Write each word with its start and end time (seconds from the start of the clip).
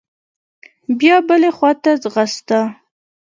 بيا 0.99 1.17
بلې 1.27 1.49
خوا 1.57 1.71
ته 1.83 1.91
ځغسته. 2.03 2.59